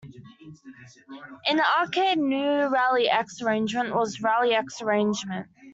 In 1.47 1.57
the 1.57 1.65
arcade, 1.79 2.17
"New 2.17 2.65
Rally-X 2.69 3.39
Arrangement" 3.43 3.93
was 3.93 4.19
"Rally-X 4.19 4.81
Arrangement". 4.81 5.45